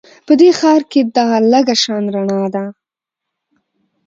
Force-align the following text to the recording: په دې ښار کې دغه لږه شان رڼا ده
په 0.25 0.33
دې 0.39 0.49
ښار 0.59 0.81
کې 0.91 1.01
دغه 1.17 1.37
لږه 1.51 1.75
شان 1.83 2.03
رڼا 2.15 2.43
ده 2.53 2.63